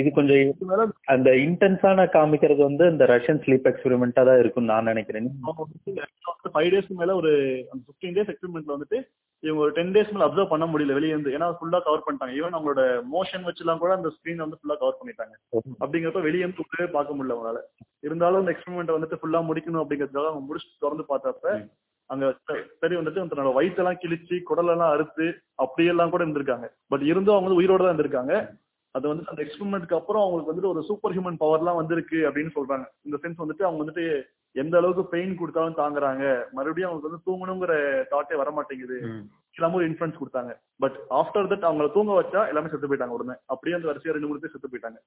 இது 0.00 0.08
கொஞ்சம் 0.18 0.92
அந்த 1.14 1.30
இன்டென்ஸான 1.46 2.06
காமிக்கிறது 2.16 2.62
வந்து 2.68 2.86
இந்த 2.94 3.06
ரஷ்யன் 3.14 3.42
ஸ்லீப் 3.46 3.68
எக்ஸ்பெரிமெண்டா 3.72 4.24
தான் 4.30 4.42
இருக்கும்னு 4.42 4.72
நான் 4.74 4.90
நினைக்கிறேன். 4.92 5.28
ஃபைவ் 6.54 6.70
டேஸ்க்கு 6.74 7.00
மேல 7.02 7.14
ஒரு 7.22 7.32
அந்த 7.72 7.82
ஃபிஃப்டீன் 7.86 8.16
டேஸ் 8.18 8.32
எக்ஸ்பெரிமெண்ட்ல 8.34 8.76
வந்துட்டு 8.76 9.00
இவங்க 9.42 9.60
ஒரு 9.64 9.72
டென் 9.72 9.92
டேஸ் 9.94 10.12
மேல 10.12 10.26
அப்சர்வ் 10.26 10.52
பண்ண 10.52 10.64
முடியல 10.66 10.94
வெளியே 10.96 11.12
இருந்து. 11.14 11.34
ஏன்னா 11.36 11.48
ஃபுல்லா 11.58 11.78
கவர் 11.86 12.04
பண்ணிட்டாங்க. 12.06 12.34
ஈவன் 12.38 12.56
அவங்களோட 12.56 12.82
மோஷன் 13.12 13.46
வச்சுலாம் 13.48 13.82
கூட 13.82 13.92
அந்த 13.96 14.10
ஸ்கிரீன் 14.16 14.44
வந்து 14.44 14.58
ஃபுல்லா 14.60 14.76
கவர் 14.82 14.98
பண்ணிட்டாங்க. 15.00 15.34
அப்படிங்கிறப்ப 15.82 16.22
வெளியே 16.28 16.44
இருந்து 16.44 16.64
உள்ளே 16.64 16.86
பார்க்க 16.96 17.16
முடியல 17.18 17.36
அவங்களால. 17.36 17.60
இருந்தாலும் 18.06 18.40
அந்த 18.42 18.52
எக்ஸ்பெரிமெண்ட் 18.54 18.96
வந்துட்டு 18.96 19.20
ஃபுல்லா 19.20 19.42
முடிக்கணும் 19.50 19.82
அப்படிங்கிறதுக்காக 19.82 20.30
அவங்க 20.32 20.46
முடிச்சு 20.46 20.72
திறந்து 20.84 21.06
பார்த்தப்ப. 21.12 21.54
அங்க 22.10 22.26
சரி 22.80 22.94
வந்துட்டு 22.98 23.22
தன்னோட 23.32 23.50
வயிற்றெல்லாம் 23.58 24.00
கிழிச்சு 24.02 24.36
குடலெல்லாம் 24.50 24.92
அறுத்து 24.94 25.26
அப்படியெல்லாம் 25.64 26.12
கூட 26.12 26.22
இருந்திருக்காங்க. 26.24 26.66
பட் 26.88 27.02
இருந்தும் 27.02 27.34
அவங்க 27.34 27.48
வந்து 27.48 27.60
உயிரோட 27.62 27.82
தான் 27.82 27.92
இருந்திருக்காங்க. 27.92 28.34
அது 28.98 29.06
வந்து 29.10 29.28
அந்த 29.30 29.40
எக்ஸ்பெரிமெண்ட்க்கு 29.46 29.98
அப்புறம் 30.00 30.24
அவங்களுக்கு 30.24 30.52
வந்துட்டு 30.52 30.72
ஒரு 30.74 30.82
சூப்பர் 30.90 31.14
ஹியூமன் 31.16 31.40
பவர்லாம் 31.44 31.80
வந்திருக்கு 31.80 32.18
அப்படின்னு 32.28 32.52
சொல்றாங்க. 32.58 32.86
இந்த 33.08 33.16
சென்ஸ் 33.22 33.42
வந்துட்டு 33.44 33.66
அவங்க 33.68 33.82
வந்துட்டு 33.84 34.06
எந்த 34.56 34.74
அளவுக்கு 34.78 35.02
பெயின் 35.12 35.38
கொடுத்தாலும் 35.40 35.80
தாங்குறாங்க. 35.80 36.24
மறுபடியும் 36.56 36.88
அவங்களுக்கு 36.88 37.10
வந்து 37.10 37.26
தூங்கணுங்கிற 37.28 37.74
தாட்டே 38.12 38.36
வர 38.40 38.50
மாட்டேங்குது. 38.58 38.96
எல்லாமே 39.56 39.78
ஒரு 39.78 39.86
இன்ஃபுளுன்ஸ் 39.88 40.20
கொடுத்தாங்க. 40.20 40.52
பட் 40.82 40.96
ஆஃப்டர் 41.20 41.48
தட் 41.50 41.66
அவங்கள 41.68 41.86
தூங்க 41.96 42.12
வச்சா 42.18 42.40
எல்லாமே 42.50 42.70
செத்து 42.72 42.90
போயிட்டாங்க 42.90 43.16
உடனே. 43.18 43.34
அப்படியே 43.52 43.76
அந்த 43.78 43.88
வரிசையா 43.90 44.14
ரெண்டு 44.16 44.30
மூணு 44.30 44.42
பேர் 44.42 44.54
செத்து 44.54 44.70
போயிட்டாங்க. 44.72 44.98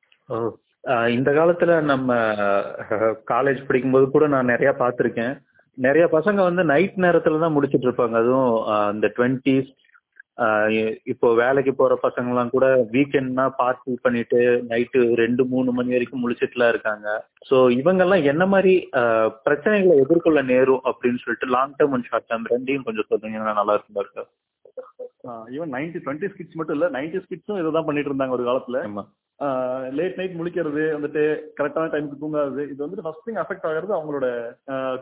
இந்த 1.18 1.30
காலத்துல 1.40 1.72
நம்ம 1.92 2.10
காலேஜ் 3.34 3.66
படிக்கும்போது 3.68 4.08
கூட 4.16 4.28
நான் 4.36 4.52
நிறைய 4.54 4.72
பார்த்துருக்கேன். 4.84 5.34
நிறைய 5.78 6.06
பசங்க 6.16 6.40
வந்து 6.50 6.64
நைட் 6.72 6.98
நேரத்துல 7.06 7.42
தான் 7.44 7.56
முடிச்சிட்டு 7.58 7.88
இருப்பாங்க. 7.90 8.16
அதுவும் 8.24 8.52
இந்த 8.96 9.08
டுவெண்ட்டிஸ் 9.18 9.70
இப்போ 11.12 11.28
வேலைக்கு 11.42 11.72
போற 11.80 11.94
பசங்கலாம் 12.04 12.52
கூட 12.54 12.68
வீக்கெண்ட்னா 12.94 13.46
பார்ட்டி 13.60 13.94
பண்ணிட்டு 14.06 14.40
நைட்டு 14.72 15.00
ரெண்டு 15.22 15.44
மூணு 15.54 15.70
மணி 15.78 15.96
வரைக்கும் 15.96 16.24
முழிச்சிட்டுலாம் 16.24 16.72
இருக்காங்க. 16.74 17.08
ஸோ 17.50 17.58
இவங்கெல்லாம் 17.80 18.28
என்ன 18.32 18.46
மாதிரி 18.54 18.74
பிரச்சனைகளை 19.48 19.96
எதிர்கொள்ள 20.04 20.42
நேரும் 20.54 20.84
அப்படின்னு 20.92 21.22
சொல்லிட்டு 21.24 21.50
long 21.56 21.76
term 21.80 21.96
and 21.98 22.10
short 22.12 22.30
term 22.30 22.48
ரெண்டையும் 22.54 22.88
கொஞ்சம் 22.88 23.10
சொன்னீங்கன்னா 23.12 23.58
நல்லா 23.60 23.76
இருக்கும் 23.76 24.00
doctor 24.00 24.30
even 25.56 25.74
ninety 25.76 26.00
twenty 26.06 26.30
skits 26.32 26.58
மட்டும் 26.60 26.78
இல்ல 26.78 26.88
நைன்டி 26.96 27.20
ஸ்கிட்ஸும் 27.26 27.60
இதை 27.62 27.72
தான் 27.76 27.88
பண்ணிட்டு 27.88 28.12
இருந்தாங்க 28.12 28.38
ஒரு 28.38 28.46
காலத்துல. 28.48 28.80
லேட் 29.98 30.18
நைட் 30.20 30.40
முழிக்கிறது 30.40 30.82
வந்துட்டு 30.96 31.22
கரெக்டான 31.60 31.92
டைமுக்கு 31.94 32.22
தூங்காது 32.24 32.64
இது 32.72 32.84
வந்துட்டு 32.84 33.06
ஃபர்ஸ்ட் 33.06 33.28
திங் 33.28 33.40
அஃபெக்ட் 33.44 33.68
ஆகிறது 33.70 33.94
அவங்களோட 33.98 34.28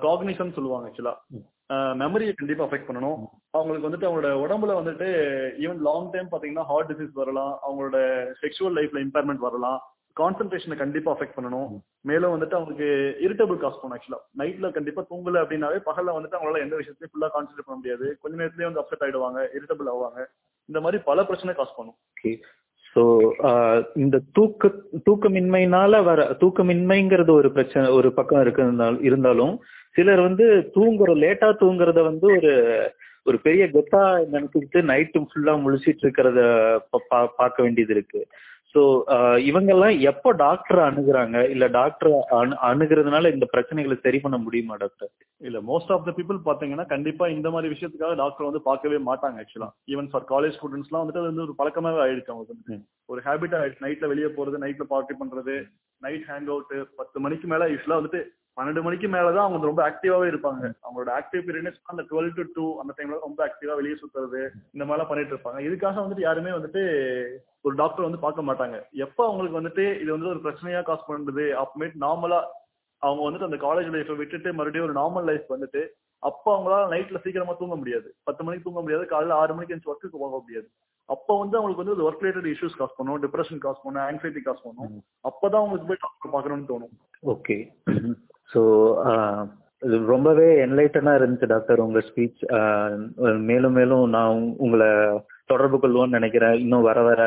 காக்னிஷன் 0.05 0.55
சொல்லுவாங்க 0.57 0.89
ஆக்சுவலா 0.89 1.15
மெமரியை 2.01 2.33
கண்டிப்பா 2.35 2.63
அஃபெக்ட் 2.65 2.87
பண்ணணும். 2.87 3.19
அவங்களுக்கு 3.57 3.87
வந்துட்டு 3.87 4.07
அவங்களோட 4.07 4.29
உடம்புல 4.43 4.75
வந்துட்டு 4.79 5.07
ஈவன் 5.63 5.81
லாங் 5.87 6.09
டைம் 6.13 6.29
பாத்தீங்கன்னா 6.31 6.65
ஹார்ட் 6.69 6.89
டிசீஸ் 6.91 7.13
வரலாம் 7.21 7.53
அவங்களோட 7.65 7.97
செக்ஷுவல் 8.41 8.75
லைஃப்ல 8.77 9.03
இம்பேர்மெண்ட் 9.05 9.45
வரலாம். 9.47 9.79
கான்சென்ட்ரேஷனை 10.21 10.75
கண்டிப்பா 10.81 11.09
அஃபெக்ட் 11.13 11.35
பண்ணணும். 11.37 11.73
மேலும் 12.09 12.33
வந்துட்டு 12.35 12.57
அவங்களுக்கு 12.57 12.87
இரிட்டபிள் 13.25 13.59
காஸ் 13.63 13.79
பண்ணும் 13.81 13.97
ஆக்சுவலா 13.97 14.21
நைட்ல 14.41 14.71
கண்டிப்பா 14.77 15.01
தூங்கல 15.11 15.43
அப்படின்னாவே 15.43 15.79
பகல்ல 15.89 16.15
வந்துட்டு 16.15 16.37
அவங்களால 16.37 16.63
எந்த 16.65 16.75
விஷயத்தையும் 16.79 17.11
ஃபுல்லா 17.13 17.29
கான்சென்ட்ரேட் 17.35 17.67
பண்ண 17.67 17.79
முடியாது. 17.81 18.07
கொஞ்ச 18.21 18.33
நேரத்திலேயே 18.41 18.69
வந்து 18.69 18.81
அப்செட் 18.83 19.05
ஆயிடுவாங்க 19.05 19.41
இரிட்டபிள் 19.57 19.91
ஆவாங்க. 19.93 20.19
இந்த 20.69 20.81
மாதிரி 20.85 20.99
பல 21.09 21.23
பிரச்சனை 21.29 21.53
காஸ் 21.59 21.77
பண்ணும். 21.77 21.99
ஓகே 22.15 22.33
ஸோ 22.93 23.01
இந்த 24.03 24.17
தூக்க 24.37 24.69
தூக்கமின்மையினால 25.07 25.99
வர 26.07 26.21
தூக்கமின்மைங்கிறது 26.41 27.31
ஒரு 27.39 27.49
பிரச்சனை 27.57 27.87
ஒரு 27.97 28.09
பக்கம் 28.17 28.41
இருக்கிறதுனால 28.43 29.01
இருந்தாலும் 29.07 29.53
சிலர் 29.95 30.21
வந்து 30.21 30.45
தூங்குற 30.75 31.13
லேட்டா 31.23 31.49
தூங்குறத 31.61 32.01
வந்து 32.03 32.27
ஒரு 32.37 32.53
ஒரு 33.25 33.37
பெரிய 33.45 33.63
கெத்தா 33.67 34.01
நினைச்சுக்கிட்டு 34.33 34.79
நைட்டு 34.91 35.19
ஃபுல்லா 35.29 35.53
முழிச்சிட்டு 35.63 36.03
இருக்கிறத 36.05 36.41
பார்க்க 37.37 37.57
வேண்டியது 37.65 37.93
இருக்கு. 37.95 38.21
ஸோ 38.75 38.81
இவங்கெல்லாம் 39.49 39.95
எப்போ 40.09 40.29
டாக்டர் 40.41 40.79
அணுகுறாங்க? 40.87 41.37
இல்ல 41.53 41.65
டாக்டர் 41.77 42.09
அணு 42.39 42.55
அணுகிறதுனால 42.67 43.31
இந்த 43.35 43.45
பிரச்சனைகளை 43.53 43.95
சரி 44.03 44.19
பண்ண 44.19 44.37
முடியுமா 44.37 44.75
டாக்டர் 44.75 45.09
இல்ல 45.41 45.59
மோஸ்ட் 45.69 45.91
ஆஃப் 45.95 46.05
த 46.07 46.11
பீப்புள் 46.17 46.39
பாத்தீங்கன்னா 46.47 46.85
கண்டிப்பா 46.87 47.27
இந்த 47.27 47.49
மாதிரி 47.49 47.71
விஷயத்துக்காக 47.73 48.15
டாக்டர் 48.15 48.47
வந்து 48.49 48.61
பார்க்கவே 48.67 48.99
மாட்டாங்க 49.09 49.43
ஆக்சுவலா 49.43 49.69
ஈவன் 49.93 50.09
ஃபார் 50.11 50.27
காலேஜ் 50.33 50.57
ஸ்டூடெண்ட்ஸ்லாம் 50.57 51.03
வந்துட்டு 51.03 51.23
அது 51.23 51.31
வந்து 51.31 51.45
ஒரு 51.47 51.55
பழக்கமாவே 51.59 52.01
ஆயிடுச்சு 52.05 52.33
அவங்களுக்கு 52.35 52.77
ஒரு 53.09 53.21
ஹேபிட் 53.27 53.57
ஆயிடுச்சு. 53.59 53.85
நைட்ல 53.85 54.11
வெளியே 54.13 54.29
போறது 54.37 54.63
நைட்ல 54.65 54.85
பார்ட்டி 54.93 55.15
பண்றது 55.21 55.55
நைட் 56.01 56.27
ஹேங் 56.29 56.49
அவுட் 56.51 56.73
பத்து 57.01 57.19
மணிக்கு 57.19 57.47
மேல 57.47 57.71
யூஸ்வலா 57.73 57.99
வந்துட்டு 58.01 58.21
பன்னெண்டு 58.59 58.81
மணிக்கு 58.85 59.07
மேலதான் 59.15 59.47
அவங்க 59.47 59.69
ரொம்ப 59.69 59.81
ஆக்டிவாவே 59.89 60.29
இருப்பாங்க. 60.31 60.63
அவங்களோட 60.85 61.09
ஆக்டிவ் 61.19 61.43
பீரியட் 61.47 61.77
அந்த 61.91 62.03
டுவெல் 62.09 62.31
டு 62.37 62.43
டூ 62.55 62.65
அந்த 62.81 62.93
டைம்ல 62.97 63.19
ரொம்ப 63.27 63.39
ஆக்டிவா 63.47 63.75
வெளியே 63.79 63.97
சுத்துறது 63.99 64.41
இந்த 64.75 64.83
மாதிரிலாம் 64.85 65.11
பண்ணிட்டு 65.11 65.33
இருப்பாங்க. 65.35 65.59
இதுக்காக 65.67 66.01
வந்துட்டு 66.03 66.27
யாருமே 66.27 66.51
வந்துட்டு 66.57 66.83
ஒரு 67.67 67.75
டாக்டர் 67.81 68.07
வந்து 68.07 68.23
பார்க்க 68.25 68.47
மாட்டாங்க. 68.49 68.77
எப்ப 69.05 69.19
அவங்களுக்கு 69.27 69.59
வந்துட்டு 69.59 69.85
இது 70.01 70.09
வந்து 70.15 70.31
ஒரு 70.33 70.41
பிரச்சனையா 70.45 70.81
காசு 70.89 71.03
பண்ணுது 71.07 71.45
அப்புறமேட்டு 71.61 72.03
நார்மலா 72.05 72.41
அவங்க 73.01 73.23
வந்துட்டு 73.25 73.49
அந்த 73.49 73.59
காலேஜ் 73.65 73.89
லைஃப்பை 73.95 74.15
விட்டுட்டு 74.21 74.49
மறுபடியும் 74.59 74.87
ஒரு 74.89 74.95
நார்மல் 75.01 75.27
லைஃப் 75.29 75.53
வந்துட்டு 75.55 75.83
அப்ப 76.23 76.45
அவங்களால 76.53 76.87
நைட்ல 76.93 77.19
சீக்கிரமா 77.23 77.53
தூங்க 77.59 77.75
முடியாது. 77.81 78.07
பத்து 78.27 78.41
மணிக்கு 78.45 78.65
தூங்க 78.65 78.81
முடியாது 78.85 79.05
காலையில 79.11 79.37
ஆறு 79.41 79.53
மணிக்கு 79.57 79.75
எந்த 79.75 79.91
ஒர்க்குக்கு 79.91 80.23
போக 80.23 80.37
முடியாது. 80.43 80.67
அப்ப 81.09 81.37
வந்து 81.41 81.57
அவங்களுக்கு 81.57 81.83
வந்து 81.83 82.07
ஒர்க் 82.07 82.23
ரிலேட்டட் 82.23 82.49
இஷ்யூஸ் 82.53 82.79
காஸ் 82.79 82.97
பண்ணும் 82.97 83.21
டிப்ரெஷன் 83.23 83.61
காஸ் 83.65 83.83
பண்ணும் 83.83 84.03
ஆங்ஸைட்டி 84.07 84.41
காஸ் 84.47 84.65
பண்ணும். 84.65 84.97
அப்பதான் 85.29 85.61
அவங்களுக்கு 85.61 85.89
போய் 85.91 86.03
டாக்டர் 86.05 86.33
பார்க்கணும்னு 86.35 86.69
தோணும். 86.71 86.93
ஓகே 87.35 87.57
ஸோ 88.49 88.61
uh, 89.09 89.39
இது 89.81 89.97
ரொம்பவே 90.05 90.45
என்லைட்டனா 90.63 91.11
இருந்துச்சு 91.15 91.47
டாக்டர் 91.47 91.83
உங்க 91.83 91.99
ஸ்பீச் 92.07 92.41
மேலும் 93.49 93.75
மேலும் 93.75 94.03
நான் 94.09 94.41
உங்களை 94.57 94.89
தொடர்பு 95.45 95.77
கொள்வோம்னு 95.77 96.17
நினைக்கிறேன் 96.17 96.55
இன்னும் 96.63 96.87
வர 96.87 96.99
வர 97.01 97.21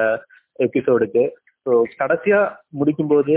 எபிசோடுக்கு 0.59 1.23
ஸோ 1.67 1.73
கடைசியா 2.01 2.41
முடிக்கும்போது 2.79 3.37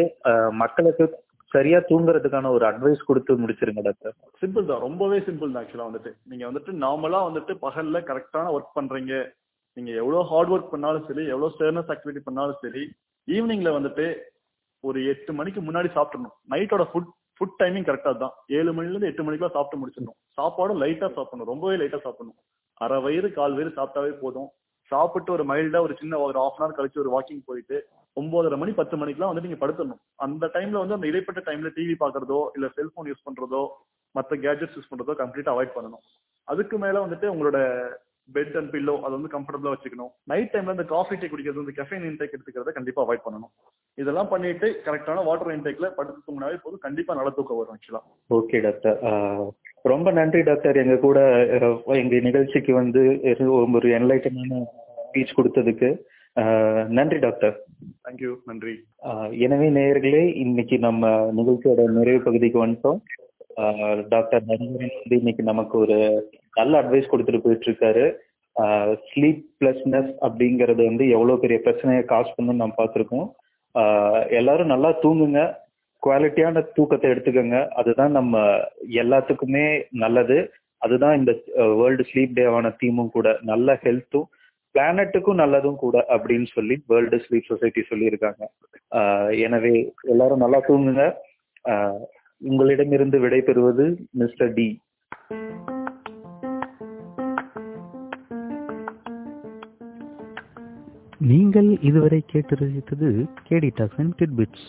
மக்களுக்கு 0.63 1.06
சரியா 1.51 1.80
தூங்குறதுக்கான 1.89 2.51
ஒரு 2.56 2.65
அட்வைஸ் 2.70 3.08
கொடுத்து 3.10 3.42
முடிச்சிருங்க 3.42 3.82
டாக்டர். 3.82 4.15
சிம்பிள் 4.42 4.70
தான் 4.72 4.86
ரொம்பவே 4.88 5.18
சிம்பிள் 5.27 5.51
தான் 5.51 5.62
ஆக்சுவலா 5.62 5.89
வந்துட்டு. 5.89 6.12
நீங்க 6.30 6.44
வந்துட்டு 6.48 6.72
நார்மலா 6.84 7.20
வந்துட்டு 7.27 7.54
பகல்ல 7.65 8.00
கரெக்டான 8.10 8.51
ஒர்க் 8.56 8.77
பண்றீங்க. 8.77 9.13
நீங்க 9.77 9.92
எவ்வளவு 10.01 10.30
ஹார்ட் 10.32 10.51
ஒர்க் 10.56 10.74
பண்ணாலும் 10.74 11.06
சரி 11.08 11.24
எவ்வளவு 11.34 11.54
ஸ்டேர்னஸ் 11.56 11.92
ஆக்டிவிட்டி 11.94 12.24
பண்ணாலும் 12.25 12.62
சரி 12.63 12.84
ஈவினிங்ல 13.27 13.72
வந்துட்டு 13.77 14.06
ஒரு 14.84 15.00
எட்டு 15.12 15.32
மணிக்கு 15.34 15.62
முன்னாடி 15.62 15.89
சாப்பிடணும் 15.94 16.36
நைட்டோட 16.54 16.84
ஃபுட் 16.89 17.12
ஃபுட் 17.38 17.58
டைமிங் 17.62 17.88
கரெக்டாக 17.88 18.18
தான். 18.18 18.34
ஏழு 18.58 18.72
மணிலேருந்து 18.74 19.10
எட்டு 19.12 19.24
மணிக்குலாம் 19.24 19.56
சாப்பிட்டு 19.56 19.80
முடிச்சிடணும். 19.82 20.18
சாப்பாடும் 20.38 20.82
லைட்டாக 20.84 21.12
சாப்பிடணும். 21.13 21.50
ரொம்பவே 21.51 21.75
லைட்டாக 21.82 22.01
சாப்பிடணும். 22.01 22.38
அரை 22.74 22.98
வயிறு 23.01 23.27
கால் 23.32 23.54
வயிறு 23.54 23.72
சாப்பிட்டாவே 23.75 24.13
போதும். 24.22 24.50
சாப்பிட்டு 24.92 25.32
ஒரு 25.32 25.44
மைல்டா 25.46 25.80
ஒரு 25.82 25.94
சின்ன 26.00 26.18
ஒரு 26.20 26.39
ஆஃப் 26.39 26.60
அன் 26.63 26.75
கழிச்சு 26.77 27.01
ஒரு 27.04 27.12
வாக்கிங் 27.13 27.46
போயிட்டு 27.46 27.77
ஒன்பதரை 28.18 28.58
மணி 28.58 28.72
பத்து 28.72 28.96
மணிக்கெல்லாம் 28.98 29.32
வந்து 29.32 29.46
நீங்க 29.46 29.60
படுத்துடணும். 29.62 30.01
அந்த 30.25 30.50
டைம்ல 30.54 30.82
வந்து 30.82 30.94
அந்த 30.94 31.08
இடைப்பட்ட 31.08 31.42
டைம்ல 31.46 31.70
டிவி 31.77 31.96
பாக்குறதோ 32.04 32.39
இல்ல 32.56 32.68
செல்போன் 32.75 33.10
யூஸ் 33.12 33.25
பண்றதோ 33.27 33.62
மற்ற 34.15 34.36
கேஜெட்ஸ் 34.36 34.75
யூஸ் 34.77 34.92
பண்றதோ 34.92 35.15
கம்ப்ளீட்டா 35.22 35.54
அவாய்ட் 35.56 35.75
பண்ணணும். 35.77 36.04
அதுக்கு 36.48 36.75
மேல 36.77 37.06
வந்துட்டு 37.06 37.27
உங்களோட 37.34 37.60
பெட் 38.36 38.55
அண்ட் 38.60 38.72
பில்லோ 38.74 38.94
அதை 39.05 39.12
வந்து 39.17 39.32
கம்ஃபர்டபுளா 39.34 39.74
வச்சுக்கணும். 39.74 40.12
நைட் 40.32 40.51
டைம்ல 40.53 40.75
இந்த 40.77 40.86
காஃபி 40.94 41.15
டீ 41.22 41.27
குடிக்கிறது 41.32 41.63
இந்த 41.65 41.75
கெஃபைன் 41.79 42.08
இன்டேக் 42.10 42.34
எடுத்துக்கிறத 42.36 42.74
கண்டிப்பா 42.77 43.03
அவாய்ட் 43.03 43.25
பண்ணணும். 43.25 43.53
இதெல்லாம் 44.01 44.32
பண்ணிட்டு 44.32 44.67
கரெக்டான 44.88 45.24
வாட்டர் 45.27 45.53
இன்டேக்ல 45.58 45.89
படுத்து 46.00 46.25
தூங்கினாவே 46.27 46.58
போதும். 46.63 46.84
கண்டிப்பா 46.88 47.20
நல்ல 47.20 47.32
தூக்கம் 47.38 47.60
வரும் 47.60 47.75
ஆக்சுவலா 47.75 48.01
ஓகே 48.39 48.60
டாக்டர் 48.67 48.98
ரொம்ப 49.91 50.12
நன்றி 50.20 50.41
டாக்டர் 50.50 50.82
எங்க 50.84 50.96
கூட 51.05 51.20
எங்க 52.01 52.20
நிகழ்ச்சிக்கு 52.27 52.74
வந்து 52.82 53.01
ஒரு 53.77 53.88
என்லைட்டனான 54.00 54.62
ஸ்பீச் 55.08 55.38
கொடுத்ததுக்கு. 55.39 55.89
நன்றி 56.98 57.17
டாக்டர் 57.25 57.53
தேங்க்யூ 58.05 58.32
நன்றி. 58.50 58.74
எனவே 59.46 59.67
நேயர்களே 59.77 60.24
இன்னைக்கு 60.44 60.77
நம்ம 60.88 61.12
நிகழ்ச்சியோட 61.39 61.84
நிறைவு 61.98 62.22
பகுதிக்கு 62.25 62.60
வந்துட்டோம். 62.63 63.00
டாக்டர் 64.13 64.43
நரேந்திரன் 64.47 64.95
வந்து 65.00 65.17
இன்னைக்கு 65.21 65.43
நமக்கு 65.51 65.75
ஒரு 65.77 65.97
நல்ல 66.59 66.81
அட்வைஸ் 66.81 67.12
கொடுத்துட்டு 67.12 67.43
போயிட்டு 67.43 67.67
இருக்காரு 67.69 68.05
ஸ்லீப் 69.07 69.41
பிளஸ்னஸ் 69.59 70.12
அப்படிங்கறது 70.27 70.81
வந்து 70.89 71.05
எவ்வளவு 71.15 71.41
பெரிய 71.43 71.59
பிரச்சனையை 71.59 72.03
காசு 72.12 72.31
பண்ணு 72.35 72.53
நம்ம 72.62 72.75
பார்த்துருக்கோம். 72.77 73.27
எல்லாரும் 74.39 74.74
நல்லா 74.74 74.89
தூங்குங்க. 75.03 75.41
குவாலிட்டியான 76.03 76.62
தூக்கத்தை 76.75 77.07
எடுத்துக்கோங்க. 77.12 77.59
அதுதான் 77.79 78.15
நம்ம 78.19 78.43
எல்லாத்துக்குமே 79.01 79.65
நல்லது. 80.03 80.38
அதுதான் 80.85 81.17
இந்த 81.19 81.31
வேர்ல்டு 81.81 82.05
ஸ்லீப் 82.09 82.38
டேவான 82.39 82.71
தீமும் 82.81 83.13
கூட. 83.17 83.29
நல்ல 83.51 83.77
ஹெல்த்தும் 83.83 84.27
பிளானட்டுக்கும் 84.75 85.41
நல்லதும் 85.41 85.79
கூட 85.83 85.97
அப்படின்னு 86.15 86.47
சொல்லி 86.55 86.75
வேர்ல்டு 86.91 87.17
ஸ்லீப் 87.25 87.50
சொசைட்டி 87.51 87.81
சொல்லியிருக்காங்க. 87.91 88.43
எனவே 89.45 89.75
எல்லாரும் 90.13 90.43
நல்லா 90.45 90.59
தூங்குங்க. 90.67 91.05
உங்களிடமிருந்து 92.50 93.18
விடைபெறுவது 93.20 93.86
மிஸ்டர் 94.12 94.54
டி. 94.54 94.68
நீங்கள் 101.28 101.70
இதுவரை 101.82 102.20
கேட்டு 102.28 102.56
ரசித்தது 102.56 103.10
கேடி 103.50 103.70
டாக்ஸ் 103.75 104.00
அண்ட் 104.00 104.16
கிட்பிட்ஸ் 104.18 104.66